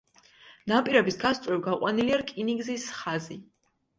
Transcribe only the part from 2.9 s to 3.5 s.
ხაზი.